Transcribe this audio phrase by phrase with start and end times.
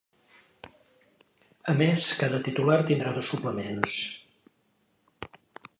[1.73, 3.97] A més, cada titular tindrà dos suplents.